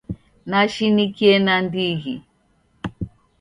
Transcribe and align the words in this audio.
Nashinikie 0.49 1.33
nandighi. 1.45 2.15